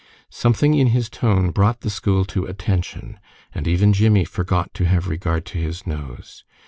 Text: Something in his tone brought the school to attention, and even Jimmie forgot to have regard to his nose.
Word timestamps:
Something 0.31 0.73
in 0.73 0.87
his 0.87 1.11
tone 1.11 1.51
brought 1.51 1.81
the 1.81 1.91
school 1.91 2.25
to 2.25 2.45
attention, 2.45 3.19
and 3.53 3.67
even 3.67 3.93
Jimmie 3.93 4.25
forgot 4.25 4.73
to 4.73 4.85
have 4.85 5.07
regard 5.07 5.45
to 5.45 5.59
his 5.59 5.85
nose. 5.85 6.43